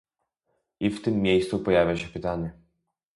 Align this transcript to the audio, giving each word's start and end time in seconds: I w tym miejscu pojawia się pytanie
I 0.79 0.89
w 0.91 1.01
tym 1.01 1.21
miejscu 1.21 1.59
pojawia 1.59 1.97
się 1.97 2.07
pytanie 2.07 2.53